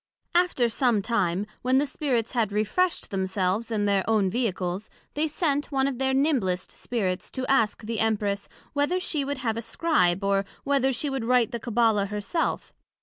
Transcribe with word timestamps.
After 0.33 0.67
some 0.67 1.03
time, 1.03 1.45
when 1.61 1.77
the 1.77 1.85
Spirits 1.85 2.31
had 2.31 2.51
refreshed 2.51 3.11
themselves 3.11 3.69
in 3.69 3.85
their 3.85 4.03
own 4.09 4.31
Vehicles, 4.31 4.89
they 5.13 5.27
sent 5.27 5.67
one 5.71 5.85
of 5.85 5.99
their 5.99 6.11
nimblest 6.11 6.71
Spirits, 6.71 7.29
to 7.29 7.45
ask 7.45 7.83
the 7.83 7.99
Empress, 7.99 8.49
Whether 8.73 8.99
she 8.99 9.23
would 9.23 9.37
have 9.37 9.57
a 9.57 9.61
Scribe, 9.61 10.23
or, 10.23 10.43
whether 10.63 10.91
she 10.91 11.11
would 11.11 11.25
write 11.25 11.51
the 11.51 11.59
Cabbala 11.59 12.07
her 12.07 12.19
self? 12.19 12.73